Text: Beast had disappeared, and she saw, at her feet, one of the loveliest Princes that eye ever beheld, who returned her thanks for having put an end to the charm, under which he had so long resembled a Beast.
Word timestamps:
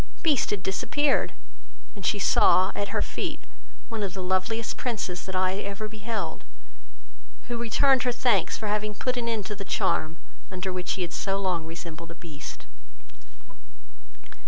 Beast 0.23 0.49
had 0.49 0.63
disappeared, 0.63 1.31
and 1.95 2.03
she 2.03 2.17
saw, 2.17 2.71
at 2.73 2.87
her 2.87 3.03
feet, 3.03 3.39
one 3.87 4.01
of 4.01 4.15
the 4.15 4.23
loveliest 4.23 4.75
Princes 4.75 5.27
that 5.27 5.35
eye 5.35 5.59
ever 5.59 5.87
beheld, 5.87 6.43
who 7.49 7.55
returned 7.55 8.01
her 8.01 8.11
thanks 8.11 8.57
for 8.57 8.67
having 8.67 8.95
put 8.95 9.15
an 9.15 9.29
end 9.29 9.45
to 9.45 9.55
the 9.55 9.63
charm, 9.63 10.17
under 10.49 10.73
which 10.73 10.93
he 10.93 11.03
had 11.03 11.13
so 11.13 11.39
long 11.39 11.67
resembled 11.67 12.09
a 12.09 12.15
Beast. 12.15 12.65